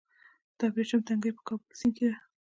[0.57, 2.15] د ابریشم تنګی په کابل سیند کې دی